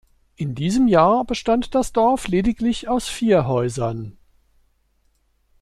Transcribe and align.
In 0.35 0.55
diesem 0.55 0.87
Jahr 0.87 1.23
bestand 1.25 1.75
das 1.75 1.93
Dorf 1.93 2.27
lediglich 2.27 2.89
aus 2.89 3.07
vier 3.07 3.45
Häusern. 3.45 4.17